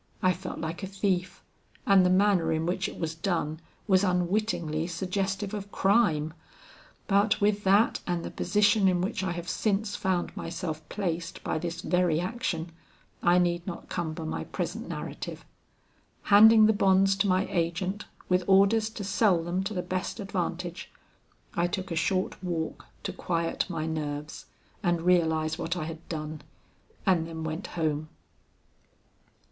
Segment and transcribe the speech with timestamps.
[0.23, 1.43] I felt like a thief,
[1.85, 6.33] and the manner in which it was done was unwittingly suggestive of crime,
[7.05, 11.59] but with that and the position in which I have since found myself placed by
[11.59, 12.71] this very action,
[13.21, 15.45] I need not cumber my present narrative.
[16.33, 20.89] Handing the bonds to my agent with orders to sell them to the best advantage,
[21.53, 24.47] I took a short walk to quiet my nerves
[24.81, 26.41] and realize what I had done,
[27.05, 28.09] and then went home.